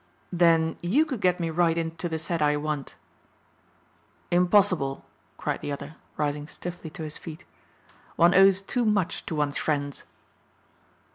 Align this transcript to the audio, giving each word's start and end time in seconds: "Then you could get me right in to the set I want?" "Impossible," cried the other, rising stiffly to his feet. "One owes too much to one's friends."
"Then 0.33 0.77
you 0.81 1.05
could 1.05 1.21
get 1.21 1.39
me 1.39 1.51
right 1.51 1.77
in 1.77 1.95
to 1.97 2.09
the 2.09 2.17
set 2.17 2.41
I 2.41 2.57
want?" 2.57 2.95
"Impossible," 4.31 5.05
cried 5.37 5.61
the 5.61 5.71
other, 5.71 5.95
rising 6.17 6.47
stiffly 6.47 6.89
to 6.89 7.03
his 7.03 7.17
feet. 7.17 7.43
"One 8.15 8.33
owes 8.33 8.63
too 8.63 8.83
much 8.83 9.23
to 9.27 9.35
one's 9.35 9.57
friends." 9.59 10.03